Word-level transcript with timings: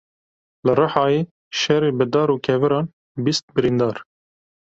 Li 0.65 0.73
Rihayê 0.79 1.19
şerê 1.59 1.91
bi 1.97 2.05
dar 2.13 2.29
û 2.35 2.37
keviran 2.45 2.85
bîst 3.23 3.45
birîndar. 3.55 3.97